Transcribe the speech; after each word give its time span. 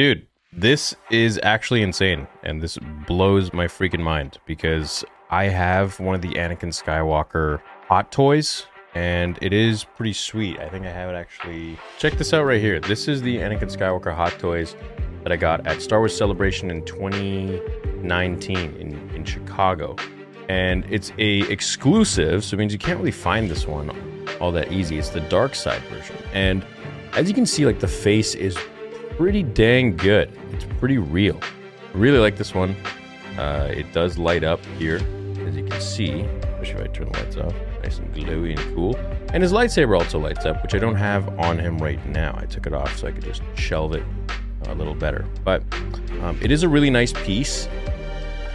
Dude, 0.00 0.26
this 0.50 0.96
is 1.10 1.38
actually 1.42 1.82
insane, 1.82 2.26
and 2.42 2.62
this 2.62 2.78
blows 3.06 3.52
my 3.52 3.66
freaking 3.66 4.00
mind 4.00 4.38
because 4.46 5.04
I 5.28 5.44
have 5.48 6.00
one 6.00 6.14
of 6.14 6.22
the 6.22 6.30
Anakin 6.36 6.72
Skywalker 6.72 7.60
hot 7.86 8.10
toys, 8.10 8.64
and 8.94 9.38
it 9.42 9.52
is 9.52 9.84
pretty 9.84 10.14
sweet. 10.14 10.58
I 10.58 10.70
think 10.70 10.86
I 10.86 10.90
have 10.90 11.10
it 11.10 11.16
actually. 11.16 11.78
Check 11.98 12.14
this 12.14 12.32
out 12.32 12.46
right 12.46 12.62
here. 12.62 12.80
This 12.80 13.08
is 13.08 13.20
the 13.20 13.36
Anakin 13.36 13.70
Skywalker 13.70 14.14
hot 14.14 14.38
toys 14.38 14.74
that 15.22 15.32
I 15.32 15.36
got 15.36 15.66
at 15.66 15.82
Star 15.82 15.98
Wars 15.98 16.16
Celebration 16.16 16.70
in 16.70 16.82
2019 16.86 18.56
in, 18.56 19.10
in 19.14 19.22
Chicago. 19.22 19.96
And 20.48 20.86
it's 20.88 21.12
a 21.18 21.40
exclusive, 21.52 22.42
so 22.42 22.54
it 22.54 22.58
means 22.58 22.72
you 22.72 22.78
can't 22.78 22.98
really 22.98 23.10
find 23.10 23.50
this 23.50 23.66
one 23.66 23.90
all 24.40 24.50
that 24.52 24.72
easy. 24.72 24.96
It's 24.96 25.10
the 25.10 25.20
dark 25.20 25.54
side 25.54 25.82
version. 25.90 26.16
And 26.32 26.64
as 27.12 27.28
you 27.28 27.34
can 27.34 27.44
see, 27.44 27.66
like 27.66 27.80
the 27.80 27.88
face 27.88 28.34
is 28.34 28.56
pretty 29.20 29.42
dang 29.42 29.94
good. 29.98 30.32
It's 30.50 30.64
pretty 30.78 30.96
real. 30.96 31.38
I 31.42 31.98
really 31.98 32.18
like 32.18 32.38
this 32.38 32.54
one. 32.54 32.74
Uh, 33.36 33.70
it 33.70 33.92
does 33.92 34.16
light 34.16 34.44
up 34.44 34.64
here, 34.78 34.96
as 35.46 35.54
you 35.54 35.62
can 35.62 35.78
see, 35.78 36.22
especially 36.22 36.80
if 36.80 36.80
I 36.80 36.86
turn 36.86 37.12
the 37.12 37.18
lights 37.18 37.36
off. 37.36 37.54
Nice 37.82 37.98
and 37.98 38.14
glowy 38.14 38.58
and 38.58 38.74
cool. 38.74 38.96
And 39.34 39.42
his 39.42 39.52
lightsaber 39.52 40.00
also 40.00 40.18
lights 40.18 40.46
up, 40.46 40.62
which 40.62 40.74
I 40.74 40.78
don't 40.78 40.94
have 40.94 41.38
on 41.38 41.58
him 41.58 41.76
right 41.76 42.02
now. 42.06 42.34
I 42.40 42.46
took 42.46 42.66
it 42.66 42.72
off 42.72 42.96
so 42.96 43.08
I 43.08 43.12
could 43.12 43.22
just 43.22 43.42
shelve 43.56 43.94
it 43.94 44.02
a 44.68 44.74
little 44.74 44.94
better. 44.94 45.26
But 45.44 45.64
um, 46.22 46.38
it 46.40 46.50
is 46.50 46.62
a 46.62 46.68
really 46.70 46.88
nice 46.88 47.12
piece. 47.12 47.68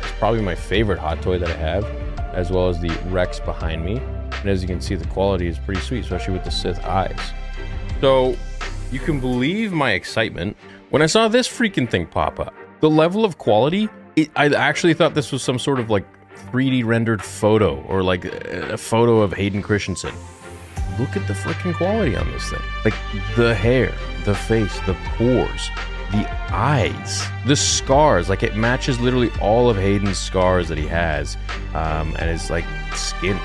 It's 0.02 0.12
probably 0.18 0.42
my 0.42 0.56
favorite 0.56 0.98
hot 0.98 1.22
toy 1.22 1.38
that 1.38 1.50
I 1.50 1.58
have, 1.58 1.86
as 2.34 2.50
well 2.50 2.70
as 2.70 2.82
the 2.82 2.90
Rex 3.10 3.40
behind 3.40 3.86
me. 3.86 3.98
And 3.98 4.50
as 4.50 4.64
you 4.64 4.68
can 4.68 4.82
see, 4.82 4.96
the 4.96 5.06
quality 5.10 5.46
is 5.46 5.60
pretty 5.60 5.82
sweet, 5.82 6.00
especially 6.00 6.34
with 6.34 6.44
the 6.44 6.50
Sith 6.50 6.84
eyes. 6.86 7.20
So 8.02 8.36
you 8.96 9.02
can 9.02 9.20
believe 9.20 9.74
my 9.74 9.92
excitement 9.92 10.56
when 10.90 11.02
I 11.02 11.06
saw 11.06 11.28
this 11.28 11.50
freaking 11.50 11.90
thing 11.92 12.06
pop 12.06 12.40
up. 12.40 12.54
The 12.80 12.90
level 12.90 13.26
of 13.26 13.38
quality, 13.38 13.90
it, 14.16 14.32
I 14.38 14.46
actually 14.54 14.94
thought 14.94 15.16
this 15.16 15.34
was 15.34 15.44
some 15.44 15.60
sort 15.60 15.82
of 15.82 15.90
like 15.90 16.06
3D 16.50 16.86
rendered 16.86 17.22
photo 17.22 17.82
or 17.90 18.04
like 18.04 18.24
a 18.24 18.78
photo 18.78 19.20
of 19.20 19.34
Hayden 19.34 19.62
Christensen. 19.62 20.16
Look 20.98 21.18
at 21.18 21.28
the 21.28 21.34
freaking 21.34 21.76
quality 21.76 22.16
on 22.16 22.32
this 22.32 22.50
thing. 22.50 22.62
Like 22.86 22.94
the 23.36 23.54
hair, 23.54 23.94
the 24.24 24.34
face, 24.34 24.80
the 24.86 24.94
pores, 25.18 25.70
the 26.12 26.26
eyes, 26.54 27.22
the 27.46 27.58
scars. 27.58 28.30
Like 28.30 28.44
it 28.44 28.56
matches 28.56 28.98
literally 29.02 29.30
all 29.42 29.70
of 29.70 29.76
Hayden's 29.76 30.18
scars 30.18 30.70
that 30.70 30.78
he 30.78 30.88
has, 30.88 31.36
um, 31.74 32.16
and 32.18 32.30
his 32.30 32.50
like 32.50 32.66
skin. 32.94 33.38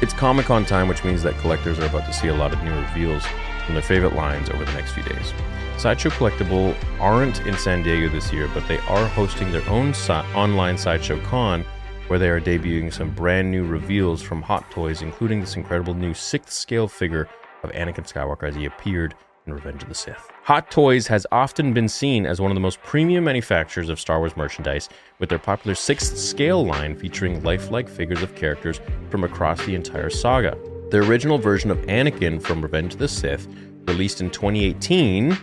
It's 0.00 0.12
Comic 0.12 0.46
Con 0.46 0.64
time, 0.64 0.86
which 0.86 1.02
means 1.04 1.22
that 1.24 1.36
collectors 1.38 1.78
are 1.80 1.86
about 1.86 2.06
to 2.06 2.12
see 2.12 2.28
a 2.28 2.34
lot 2.34 2.52
of 2.52 2.62
new 2.62 2.74
reveals 2.74 3.24
from 3.64 3.74
their 3.74 3.82
favorite 3.82 4.14
lines 4.14 4.48
over 4.48 4.64
the 4.64 4.72
next 4.72 4.92
few 4.92 5.02
days. 5.02 5.32
Sideshow 5.76 6.10
Collectible 6.10 6.76
aren't 7.00 7.44
in 7.46 7.56
San 7.58 7.82
Diego 7.82 8.08
this 8.08 8.32
year, 8.32 8.48
but 8.54 8.66
they 8.68 8.78
are 8.78 9.06
hosting 9.08 9.50
their 9.50 9.68
own 9.68 9.92
si- 9.92 10.12
online 10.12 10.78
Sideshow 10.78 11.20
Con 11.24 11.64
where 12.08 12.18
they 12.18 12.30
are 12.30 12.40
debuting 12.40 12.92
some 12.92 13.10
brand 13.10 13.50
new 13.50 13.66
reveals 13.66 14.22
from 14.22 14.40
Hot 14.42 14.68
Toys, 14.70 15.02
including 15.02 15.40
this 15.40 15.56
incredible 15.56 15.94
new 15.94 16.14
sixth 16.14 16.52
scale 16.52 16.88
figure 16.88 17.28
of 17.62 17.70
Anakin 17.72 18.10
Skywalker 18.10 18.48
as 18.48 18.54
he 18.54 18.64
appeared 18.64 19.14
Revenge 19.54 19.82
of 19.82 19.88
the 19.88 19.94
Sith. 19.94 20.30
Hot 20.44 20.70
Toys 20.70 21.06
has 21.06 21.26
often 21.32 21.72
been 21.72 21.88
seen 21.88 22.26
as 22.26 22.40
one 22.40 22.50
of 22.50 22.54
the 22.54 22.60
most 22.60 22.82
premium 22.82 23.24
manufacturers 23.24 23.88
of 23.88 24.00
Star 24.00 24.18
Wars 24.18 24.36
merchandise, 24.36 24.88
with 25.18 25.28
their 25.28 25.38
popular 25.38 25.74
sixth 25.74 26.16
scale 26.16 26.64
line 26.64 26.96
featuring 26.96 27.42
lifelike 27.42 27.88
figures 27.88 28.22
of 28.22 28.34
characters 28.34 28.80
from 29.10 29.24
across 29.24 29.64
the 29.66 29.74
entire 29.74 30.10
saga. 30.10 30.56
The 30.90 30.98
original 30.98 31.38
version 31.38 31.70
of 31.70 31.78
Anakin 31.82 32.40
from 32.42 32.62
Revenge 32.62 32.94
of 32.94 32.98
the 32.98 33.08
Sith, 33.08 33.46
released 33.86 34.20
in 34.20 34.30
2018, 34.30 35.32
I 35.32 35.36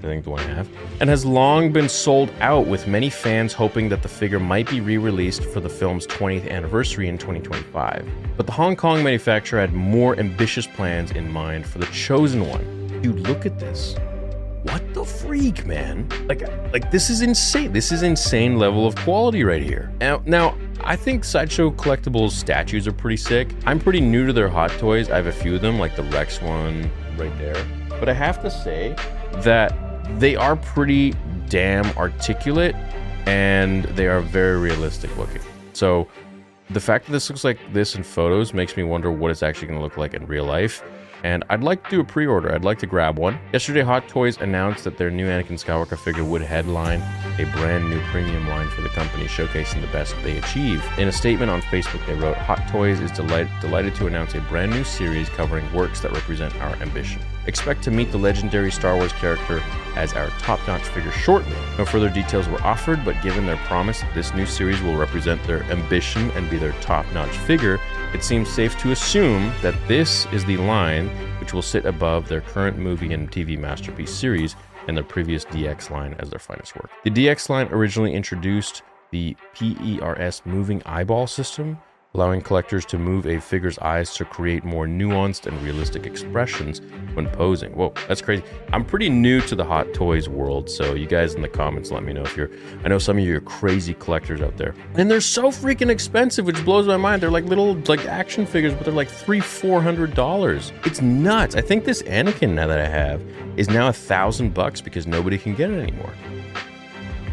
think 0.00 0.24
the 0.24 0.30
one 0.30 0.40
I 0.40 0.54
have, 0.54 0.68
and 1.00 1.08
has 1.08 1.24
long 1.24 1.72
been 1.72 1.88
sold 1.88 2.28
out, 2.40 2.66
with 2.66 2.88
many 2.88 3.08
fans 3.08 3.52
hoping 3.52 3.88
that 3.90 4.02
the 4.02 4.08
figure 4.08 4.40
might 4.40 4.68
be 4.68 4.80
re 4.80 4.98
released 4.98 5.44
for 5.44 5.60
the 5.60 5.68
film's 5.68 6.08
20th 6.08 6.50
anniversary 6.50 7.08
in 7.08 7.18
2025. 7.18 8.08
But 8.36 8.46
the 8.46 8.52
Hong 8.52 8.74
Kong 8.74 9.04
manufacturer 9.04 9.60
had 9.60 9.72
more 9.72 10.18
ambitious 10.18 10.66
plans 10.66 11.12
in 11.12 11.30
mind 11.30 11.66
for 11.66 11.78
the 11.78 11.86
chosen 11.86 12.48
one. 12.48 12.81
Dude, 13.02 13.18
look 13.20 13.46
at 13.46 13.58
this. 13.58 13.96
What 14.62 14.94
the 14.94 15.04
freak, 15.04 15.66
man? 15.66 16.08
Like, 16.28 16.42
like 16.72 16.92
this 16.92 17.10
is 17.10 17.20
insane. 17.20 17.72
This 17.72 17.90
is 17.90 18.04
insane 18.04 18.58
level 18.58 18.86
of 18.86 18.94
quality 18.94 19.42
right 19.42 19.62
here. 19.62 19.92
Now, 20.00 20.22
now, 20.24 20.56
I 20.84 20.94
think 20.94 21.24
Sideshow 21.24 21.72
Collectibles 21.72 22.30
statues 22.30 22.86
are 22.86 22.92
pretty 22.92 23.16
sick. 23.16 23.48
I'm 23.66 23.80
pretty 23.80 24.00
new 24.00 24.24
to 24.28 24.32
their 24.32 24.48
hot 24.48 24.70
toys. 24.78 25.10
I 25.10 25.16
have 25.16 25.26
a 25.26 25.32
few 25.32 25.56
of 25.56 25.62
them, 25.62 25.80
like 25.80 25.96
the 25.96 26.04
Rex 26.04 26.40
one 26.40 26.88
right 27.16 27.36
there. 27.38 27.66
But 27.88 28.08
I 28.08 28.12
have 28.12 28.40
to 28.42 28.50
say 28.50 28.94
that 29.42 30.20
they 30.20 30.36
are 30.36 30.54
pretty 30.54 31.14
damn 31.48 31.86
articulate 31.98 32.76
and 33.26 33.82
they 33.96 34.06
are 34.06 34.20
very 34.20 34.60
realistic 34.60 35.16
looking. 35.16 35.42
So 35.72 36.06
the 36.70 36.80
fact 36.80 37.06
that 37.06 37.12
this 37.12 37.28
looks 37.28 37.42
like 37.42 37.58
this 37.72 37.96
in 37.96 38.04
photos 38.04 38.54
makes 38.54 38.76
me 38.76 38.84
wonder 38.84 39.10
what 39.10 39.32
it's 39.32 39.42
actually 39.42 39.66
going 39.66 39.78
to 39.80 39.84
look 39.84 39.96
like 39.96 40.14
in 40.14 40.24
real 40.26 40.44
life 40.44 40.84
and 41.22 41.44
I'd 41.50 41.62
like 41.62 41.84
to 41.84 41.90
do 41.90 42.00
a 42.00 42.04
pre-order. 42.04 42.54
I'd 42.54 42.64
like 42.64 42.78
to 42.80 42.86
grab 42.86 43.18
one. 43.18 43.38
Yesterday, 43.52 43.82
Hot 43.82 44.08
Toys 44.08 44.38
announced 44.40 44.84
that 44.84 44.98
their 44.98 45.10
new 45.10 45.26
Anakin 45.26 45.52
Skywalker 45.52 45.98
figure 45.98 46.24
would 46.24 46.42
headline 46.42 47.00
a 47.38 47.44
brand 47.56 47.88
new 47.88 48.00
premium 48.06 48.46
line 48.48 48.68
for 48.70 48.82
the 48.82 48.88
company, 48.90 49.26
showcasing 49.26 49.80
the 49.80 49.86
best 49.88 50.14
they 50.22 50.38
achieve. 50.38 50.84
In 50.98 51.08
a 51.08 51.12
statement 51.12 51.50
on 51.50 51.62
Facebook, 51.62 52.04
they 52.06 52.14
wrote, 52.14 52.36
Hot 52.36 52.66
Toys 52.68 53.00
is 53.00 53.10
delight- 53.10 53.48
delighted 53.60 53.94
to 53.96 54.06
announce 54.06 54.34
a 54.34 54.40
brand 54.42 54.72
new 54.72 54.84
series 54.84 55.28
covering 55.30 55.72
works 55.72 56.00
that 56.00 56.12
represent 56.12 56.54
our 56.56 56.74
ambition. 56.76 57.22
Expect 57.46 57.82
to 57.82 57.90
meet 57.90 58.12
the 58.12 58.18
legendary 58.18 58.70
Star 58.70 58.96
Wars 58.96 59.12
character 59.12 59.60
as 59.96 60.14
our 60.14 60.28
top-notch 60.38 60.82
figure 60.82 61.10
shortly. 61.10 61.54
No 61.76 61.84
further 61.84 62.08
details 62.08 62.48
were 62.48 62.62
offered, 62.62 63.04
but 63.04 63.20
given 63.22 63.46
their 63.46 63.56
promise 63.66 64.02
this 64.14 64.32
new 64.32 64.46
series 64.46 64.80
will 64.82 64.96
represent 64.96 65.42
their 65.44 65.64
ambition 65.64 66.30
and 66.32 66.48
be 66.48 66.56
their 66.56 66.72
top-notch 66.80 67.36
figure, 67.38 67.80
it 68.14 68.22
seems 68.22 68.48
safe 68.48 68.78
to 68.78 68.92
assume 68.92 69.52
that 69.62 69.74
this 69.88 70.26
is 70.26 70.44
the 70.44 70.56
line 70.56 71.08
which 71.40 71.52
will 71.52 71.62
sit 71.62 71.84
above 71.84 72.28
their 72.28 72.40
current 72.40 72.78
movie 72.78 73.12
and 73.12 73.30
TV 73.30 73.58
masterpiece 73.58 74.12
series 74.14 74.54
and 74.86 74.96
their 74.96 75.04
previous 75.04 75.44
DX 75.46 75.90
line 75.90 76.14
as 76.20 76.30
their 76.30 76.38
finest 76.38 76.76
work. 76.76 76.90
The 77.04 77.10
DX 77.10 77.48
line 77.48 77.68
originally 77.68 78.14
introduced 78.14 78.82
the 79.10 79.36
PERS 79.54 80.42
moving 80.44 80.82
eyeball 80.86 81.26
system, 81.26 81.78
allowing 82.14 82.42
collectors 82.42 82.84
to 82.84 82.98
move 82.98 83.26
a 83.26 83.40
figure's 83.40 83.78
eyes 83.78 84.14
to 84.14 84.24
create 84.24 84.64
more 84.64 84.86
nuanced 84.86 85.46
and 85.46 85.60
realistic 85.62 86.04
expressions 86.04 86.82
when 87.14 87.26
posing. 87.28 87.72
Whoa, 87.72 87.94
that's 88.06 88.20
crazy. 88.20 88.44
I'm 88.72 88.84
pretty 88.84 89.08
new 89.08 89.40
to 89.42 89.56
the 89.56 89.64
Hot 89.64 89.94
Toys 89.94 90.28
world, 90.28 90.68
so 90.68 90.94
you 90.94 91.06
guys 91.06 91.34
in 91.34 91.40
the 91.40 91.48
comments 91.48 91.90
let 91.90 92.02
me 92.02 92.12
know 92.12 92.22
if 92.22 92.36
you're. 92.36 92.50
I 92.84 92.88
know 92.88 92.98
some 92.98 93.16
of 93.16 93.24
you 93.24 93.36
are 93.36 93.40
crazy 93.40 93.94
collectors 93.94 94.42
out 94.42 94.58
there, 94.58 94.74
and 94.94 95.10
they're 95.10 95.22
so 95.22 95.44
freaking 95.44 95.88
expensive, 95.88 96.44
which 96.44 96.62
blows 96.64 96.86
my 96.86 96.98
mind. 96.98 97.22
They're 97.22 97.30
like 97.30 97.44
little 97.44 97.74
like 97.86 98.04
action 98.04 98.44
figures, 98.44 98.74
but 98.74 98.84
they're 98.84 98.92
like 98.92 99.08
three, 99.08 99.40
four 99.40 99.80
hundred 99.80 100.14
dollars. 100.14 100.72
It's 100.84 101.00
nuts. 101.00 101.54
I 101.54 101.62
think 101.62 101.84
this 101.84 102.02
Anakin 102.02 102.50
now 102.50 102.66
that 102.66 102.78
I 102.78 102.88
have 102.88 103.22
is 103.56 103.68
now 103.68 103.88
a 103.88 103.92
thousand 103.92 104.52
bucks 104.52 104.80
because 104.80 105.06
nobody 105.06 105.38
can 105.38 105.54
get 105.54 105.70
it 105.70 105.78
anymore 105.78 106.12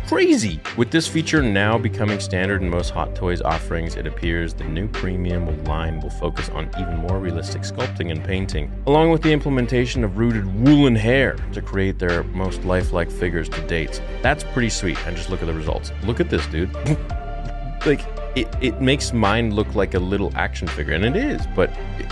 crazy. 0.09 0.59
With 0.75 0.89
this 0.89 1.07
feature 1.07 1.43
now 1.43 1.77
becoming 1.77 2.19
standard 2.19 2.63
in 2.63 2.69
most 2.71 2.89
Hot 2.89 3.13
Toys 3.13 3.43
offerings, 3.43 3.95
it 3.95 4.07
appears 4.07 4.55
the 4.55 4.63
new 4.63 4.87
premium 4.87 5.63
line 5.65 5.99
will 5.99 6.09
focus 6.09 6.49
on 6.49 6.67
even 6.79 6.97
more 6.97 7.19
realistic 7.19 7.61
sculpting 7.61 8.09
and 8.09 8.23
painting, 8.23 8.71
along 8.87 9.11
with 9.11 9.21
the 9.21 9.31
implementation 9.31 10.03
of 10.03 10.17
rooted 10.17 10.47
woolen 10.65 10.95
hair 10.95 11.35
to 11.53 11.61
create 11.61 11.99
their 11.99 12.23
most 12.23 12.65
lifelike 12.65 13.11
figures 13.11 13.47
to 13.49 13.61
date. 13.67 14.01
That's 14.23 14.43
pretty 14.43 14.69
sweet, 14.69 14.97
and 15.05 15.15
just 15.15 15.29
look 15.29 15.43
at 15.43 15.45
the 15.45 15.53
results. 15.53 15.91
Look 16.03 16.19
at 16.19 16.31
this, 16.31 16.43
dude. 16.47 16.73
like, 17.85 18.03
it, 18.35 18.47
it 18.61 18.81
makes 18.81 19.13
mine 19.13 19.53
look 19.53 19.75
like 19.75 19.93
a 19.93 19.99
little 19.99 20.31
action 20.35 20.67
figure, 20.67 20.95
and 20.95 21.05
it 21.05 21.15
is, 21.15 21.45
but 21.55 21.69
it, 21.99 22.11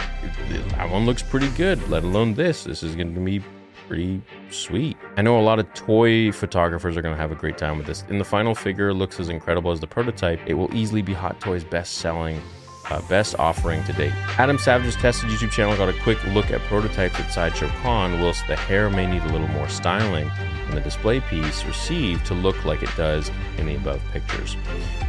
it, 0.52 0.70
that 0.70 0.88
one 0.92 1.08
looks 1.08 1.24
pretty 1.24 1.50
good, 1.50 1.90
let 1.90 2.04
alone 2.04 2.36
this. 2.36 2.64
This 2.64 2.84
is 2.84 2.96
going 2.96 3.16
to 3.16 3.20
be 3.20 3.42
pretty 3.88 4.22
sweet. 4.50 4.98
I 5.16 5.22
know 5.22 5.40
a 5.40 5.42
lot 5.42 5.60
of 5.60 5.74
toy 5.74 6.32
photographers 6.32 6.98
are 6.98 7.02
going 7.02 7.16
to 7.16 7.22
have 7.22 7.32
a 7.32 7.36
great 7.36 7.58
time 7.58 7.78
with 7.78 7.88
this. 7.88 8.04
And 8.10 8.20
the 8.20 8.26
final 8.26 8.54
figure 8.54 8.94
looks 8.94 9.20
as 9.20 9.30
incredible 9.30 9.72
as 9.72 9.80
the 9.80 9.88
prototype. 9.88 10.40
It 10.46 10.54
will 10.54 10.74
easily 10.76 11.02
be 11.02 11.14
Hot 11.14 11.40
Toys' 11.40 11.64
best 11.64 11.96
selling 11.96 12.42
uh, 12.90 13.02
best 13.10 13.36
offering 13.40 13.84
to 13.86 13.94
date. 13.94 14.14
Adam 14.38 14.58
Savage's 14.58 14.96
tested 14.96 15.30
YouTube 15.30 15.52
channel 15.52 15.76
got 15.76 15.90
a 15.90 16.02
quick 16.04 16.24
look 16.28 16.52
at 16.52 16.62
prototypes 16.62 17.20
at 17.20 17.32
Sideshow 17.32 17.68
Con, 17.82 18.22
whilst 18.22 18.48
the 18.48 18.56
hair 18.56 18.90
may 18.90 19.06
need 19.06 19.22
a 19.24 19.32
little 19.32 19.48
more 19.50 19.68
styling, 19.68 20.30
and 20.68 20.74
the 20.74 20.82
display 20.82 21.20
piece 21.20 21.66
received 21.66 22.26
to 22.28 22.34
look 22.34 22.64
like 22.66 22.82
it 22.84 22.96
does 22.96 23.32
in 23.58 23.66
the 23.66 23.76
above 23.76 24.02
pictures. 24.12 24.56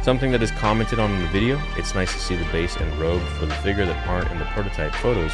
Something 0.03 0.31
that 0.31 0.43
is 0.43 0.51
commented 0.51 0.99
on 0.99 1.11
in 1.11 1.21
the 1.21 1.27
video, 1.27 1.61
it's 1.77 1.95
nice 1.95 2.11
to 2.13 2.19
see 2.19 2.35
the 2.35 2.51
base 2.51 2.75
and 2.75 2.99
robe 2.99 3.21
for 3.39 3.45
the 3.45 3.55
figure 3.55 3.85
that 3.85 4.07
aren't 4.07 4.29
in 4.31 4.39
the 4.39 4.45
prototype 4.45 4.93
photos 4.95 5.31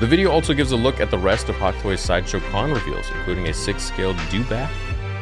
the 0.00 0.06
video 0.06 0.30
also 0.30 0.52
gives 0.52 0.72
a 0.72 0.76
look 0.76 1.00
at 1.00 1.10
the 1.10 1.18
rest 1.18 1.48
of 1.48 1.54
Hot 1.56 1.74
Toys 1.76 2.00
Sideshow 2.00 2.40
Con 2.50 2.72
reveals, 2.72 3.06
including 3.18 3.46
a 3.46 3.54
six-scaled 3.54 4.16
Dewback 4.30 4.70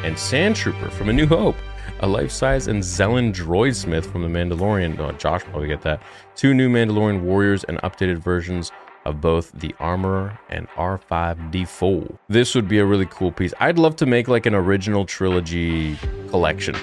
and 0.03 0.17
Sand 0.17 0.55
Trooper 0.55 0.89
from 0.89 1.09
A 1.09 1.13
New 1.13 1.27
Hope, 1.27 1.55
a 1.99 2.07
life-size 2.07 2.67
Anzellan 2.67 3.31
droid 3.31 3.75
smith 3.75 4.11
from 4.11 4.23
The 4.23 4.27
Mandalorian. 4.27 4.97
Oh, 4.97 5.11
Josh 5.11 5.43
probably 5.43 5.67
get 5.67 5.81
that. 5.81 6.01
Two 6.35 6.53
new 6.53 6.67
Mandalorian 6.67 7.21
warriors 7.21 7.63
and 7.65 7.77
updated 7.79 8.17
versions 8.17 8.71
of 9.05 9.21
both 9.21 9.51
the 9.53 9.75
Armorer 9.79 10.39
and 10.49 10.67
R5D4. 10.69 12.17
This 12.27 12.55
would 12.55 12.67
be 12.67 12.79
a 12.79 12.85
really 12.85 13.07
cool 13.07 13.31
piece. 13.31 13.53
I'd 13.59 13.77
love 13.77 13.95
to 13.97 14.05
make 14.05 14.27
like 14.27 14.45
an 14.45 14.55
original 14.55 15.05
trilogy 15.05 15.97
collection, 16.29 16.75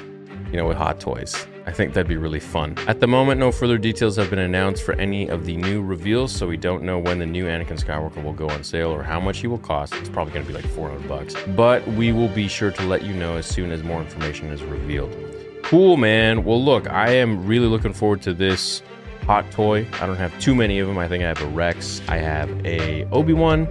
you 0.53 0.57
know, 0.57 0.67
with 0.67 0.77
Hot 0.77 1.01
Toys. 1.01 1.47
I 1.69 1.71
think 1.71 1.93
that'd 1.93 2.09
be 2.09 2.17
really 2.17 2.41
fun. 2.41 2.77
At 2.87 2.99
the 2.99 3.07
moment, 3.07 3.39
no 3.39 3.53
further 3.53 3.77
details 3.77 4.17
have 4.17 4.31
been 4.31 4.39
announced 4.39 4.83
for 4.83 4.95
any 4.95 5.29
of 5.29 5.45
the 5.45 5.55
new 5.55 5.83
reveals, 5.83 6.33
so 6.33 6.47
we 6.47 6.57
don't 6.57 6.83
know 6.83 6.99
when 6.99 7.19
the 7.19 7.27
new 7.27 7.45
Anakin 7.45 7.79
Skywalker 7.79 8.25
will 8.25 8.33
go 8.33 8.49
on 8.49 8.65
sale 8.65 8.89
or 8.89 9.03
how 9.03 9.21
much 9.21 9.41
he 9.41 9.49
will 9.49 9.59
cost. 9.59 9.93
It's 9.97 10.09
probably 10.09 10.33
going 10.33 10.47
to 10.47 10.51
be 10.51 10.55
like 10.55 10.67
400 10.73 11.07
bucks, 11.07 11.35
but 11.49 11.87
we 11.89 12.11
will 12.11 12.31
be 12.31 12.49
sure 12.49 12.71
to 12.71 12.83
let 12.85 13.03
you 13.03 13.13
know 13.13 13.37
as 13.37 13.45
soon 13.45 13.71
as 13.71 13.83
more 13.83 14.01
information 14.01 14.49
is 14.49 14.63
revealed. 14.63 15.15
Cool, 15.63 15.99
man. 15.99 16.43
Well, 16.43 16.65
look, 16.65 16.89
I 16.89 17.11
am 17.11 17.47
really 17.47 17.67
looking 17.67 17.93
forward 17.93 18.23
to 18.23 18.33
this 18.33 18.83
hot 19.27 19.51
toy. 19.51 19.87
I 20.01 20.07
don't 20.07 20.17
have 20.17 20.37
too 20.41 20.55
many 20.55 20.79
of 20.79 20.89
them. 20.89 20.97
I 20.97 21.07
think 21.07 21.23
I 21.23 21.29
have 21.29 21.43
a 21.43 21.49
Rex, 21.49 22.01
I 22.09 22.17
have 22.17 22.49
a 22.65 23.05
Obi-Wan, 23.13 23.69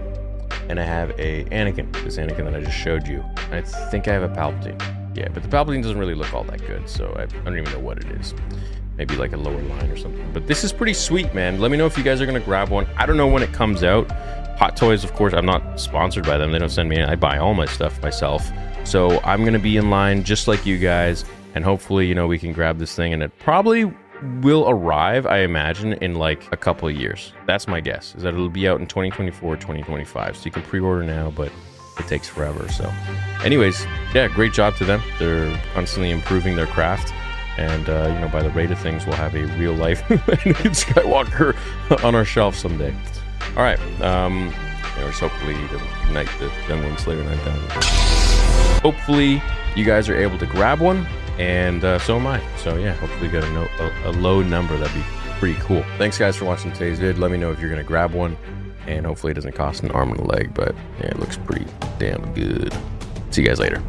and 0.70 0.80
I 0.80 0.84
have 0.84 1.10
a 1.20 1.46
Anakin. 1.46 1.92
This 2.04 2.18
Anakin 2.18 2.46
that 2.46 2.54
I 2.54 2.62
just 2.62 2.78
showed 2.78 3.08
you. 3.08 3.26
I 3.52 3.62
think 3.62 4.08
I 4.08 4.14
have 4.14 4.22
a 4.22 4.30
Palpatine. 4.30 4.97
Yeah, 5.18 5.30
but 5.30 5.42
the 5.42 5.50
Palpatine 5.50 5.82
doesn't 5.82 5.98
really 5.98 6.14
look 6.14 6.32
all 6.32 6.44
that 6.44 6.66
good, 6.68 6.88
so 6.88 7.12
I, 7.18 7.24
I 7.24 7.26
don't 7.26 7.58
even 7.58 7.72
know 7.74 7.80
what 7.80 7.98
it 7.98 8.06
is. 8.20 8.36
Maybe 8.98 9.16
like 9.16 9.34
a 9.34 9.38
lower 9.38 9.62
line 9.64 9.90
or 9.90 9.98
something. 9.98 10.32
But 10.32 10.46
this 10.46 10.64
is 10.64 10.72
pretty 10.72 10.94
sweet, 10.94 11.34
man. 11.34 11.60
Let 11.60 11.72
me 11.72 11.78
know 11.78 11.88
if 11.88 11.98
you 11.98 12.04
guys 12.04 12.22
are 12.22 12.28
going 12.28 12.40
to 12.40 12.46
grab 12.46 12.70
one. 12.70 12.86
I 12.98 13.08
don't 13.08 13.18
know 13.18 13.28
when 13.28 13.42
it 13.42 13.52
comes 13.52 13.84
out. 13.84 14.12
Hot 14.60 14.78
Toys, 14.78 15.04
of 15.04 15.14
course, 15.14 15.34
I'm 15.34 15.46
not 15.46 15.80
sponsored 15.80 16.26
by 16.26 16.38
them. 16.38 16.52
They 16.52 16.60
don't 16.60 16.70
send 16.70 16.88
me 16.88 17.02
I 17.02 17.16
buy 17.16 17.40
all 17.40 17.56
my 17.56 17.66
stuff 17.66 18.00
myself. 18.04 18.48
So 18.86 19.20
I'm 19.22 19.42
going 19.42 19.54
to 19.54 19.60
be 19.60 19.78
in 19.78 19.90
line 19.90 20.24
just 20.24 20.48
like 20.48 20.68
you 20.68 20.78
guys. 20.78 21.26
And 21.56 21.64
hopefully, 21.64 22.06
you 22.06 22.14
know, 22.14 22.28
we 22.28 22.38
can 22.38 22.54
grab 22.54 22.78
this 22.78 22.96
thing. 22.96 23.12
And 23.12 23.24
it 23.24 23.32
probably 23.40 23.92
will 24.42 24.70
arrive, 24.70 25.26
I 25.26 25.40
imagine, 25.40 25.94
in 25.94 26.14
like 26.16 26.48
a 26.52 26.58
couple 26.58 26.88
of 26.88 26.96
years. 26.96 27.34
That's 27.48 27.68
my 27.68 27.82
guess, 27.82 28.14
is 28.16 28.22
that 28.22 28.36
it'll 28.36 28.50
be 28.50 28.68
out 28.68 28.80
in 28.80 28.86
2024, 28.86 29.56
2025. 29.56 30.38
So 30.38 30.46
you 30.46 30.52
can 30.52 30.62
pre-order 30.64 31.04
now, 31.04 31.32
but 31.32 31.52
it 32.00 32.08
takes 32.08 32.28
forever. 32.28 32.68
So, 32.70 32.92
anyways, 33.44 33.86
yeah, 34.14 34.28
great 34.28 34.54
job 34.54 34.76
to 34.78 34.86
them. 34.86 35.02
They're 35.20 35.60
constantly 35.74 36.12
improving 36.12 36.56
their 36.56 36.68
craft. 36.68 37.14
And, 37.58 37.90
uh, 37.90 38.12
you 38.14 38.20
know, 38.20 38.30
by 38.30 38.44
the 38.44 38.52
rate 38.52 38.70
of 38.70 38.78
things, 38.80 39.06
we'll 39.06 39.16
have 39.16 39.36
a 39.36 39.46
real 39.58 39.74
life 39.74 40.04
Skywalker 40.08 41.56
on 42.04 42.14
our 42.14 42.26
shelf 42.26 42.56
someday. 42.56 42.96
All 43.56 43.64
right. 43.64 43.80
Um, 44.02 44.54
anyways, 44.96 45.20
hopefully 45.20 45.56
doesn't 45.68 45.88
ignite 46.06 46.30
the 46.40 46.52
Young 46.70 46.98
Slayer 46.98 47.24
9000. 47.24 48.82
Hopefully 48.82 49.42
you 49.76 49.84
guys 49.84 50.08
are 50.08 50.16
able 50.16 50.38
to 50.38 50.46
grab 50.46 50.80
one, 50.80 51.08
and 51.40 51.84
uh, 51.84 51.98
so 51.98 52.18
am 52.18 52.28
I. 52.28 52.42
So, 52.58 52.78
yeah, 52.78 52.94
hopefully 52.94 53.30
get 53.30 53.44
a, 53.44 53.52
no 53.52 53.68
a, 53.80 54.10
a 54.10 54.12
low 54.12 54.44
number. 54.44 54.78
That'd 54.78 54.94
be 54.94 55.04
pretty 55.40 55.60
cool. 55.60 55.84
Thanks, 55.98 56.20
guys, 56.20 56.36
for 56.36 56.46
watching 56.46 56.72
today's 56.74 57.00
vid. 57.00 57.18
Let 57.18 57.32
me 57.32 57.38
know 57.38 57.52
if 57.52 57.60
you're 57.60 57.70
going 57.70 57.82
to 57.82 57.88
grab 57.88 58.14
one 58.14 58.38
and 58.88 59.06
hopefully 59.06 59.32
it 59.32 59.36
doesn't 59.36 59.54
cost 59.54 59.84
an 59.84 59.92
arm 59.92 60.12
and 60.12 60.20
a 60.20 60.24
leg, 60.24 60.54
but 60.54 60.76
yeah, 61.00 61.08
it 61.08 61.20
looks 61.20 61.38
pretty 61.38 61.66
damn 62.00 62.34
good. 62.34 62.74
See 63.32 63.42
you 63.42 63.48
guys 63.48 63.60
later. 63.60 63.82